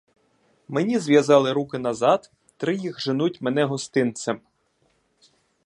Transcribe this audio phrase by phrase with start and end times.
[0.67, 4.41] Мені зв'язали руки назад, три їх женуть мене гостинцем.